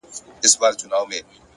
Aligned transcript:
o 0.03 0.03
پر 0.03 0.07
وظیفه 0.11 0.45
عسکر 0.45 0.59
ولاړ 0.61 0.73
دی 0.73 0.79
تلاوت 0.89 1.09
کوي 1.09 1.19
ـ 1.47 1.47